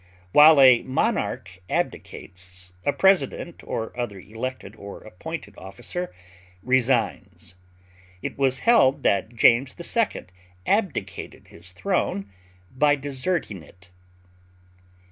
While 0.31 0.59
a 0.59 0.81
monarch 0.81 1.61
abdicates, 1.69 2.73
a 2.83 2.91
president 2.91 3.61
or 3.63 3.95
other 3.95 4.19
elected 4.19 4.75
or 4.75 5.01
appointed 5.01 5.53
officer 5.59 6.11
resigns. 6.63 7.53
It 8.23 8.35
was 8.35 8.61
held 8.65 9.03
that 9.03 9.35
James 9.35 9.75
II. 9.79 10.25
abdicated 10.65 11.49
his 11.49 11.71
throne 11.71 12.31
by 12.75 12.95
deserting 12.95 13.61
it. 13.61 13.89